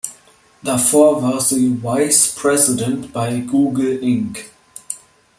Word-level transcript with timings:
Davor 0.63 1.21
war 1.21 1.39
sie 1.39 1.79
Vice 1.79 2.33
President 2.33 3.13
bei 3.13 3.37
Google 3.41 4.01
Inc. 4.03 4.45